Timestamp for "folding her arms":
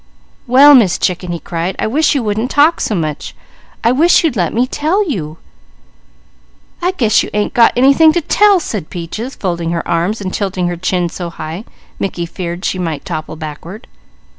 9.35-10.19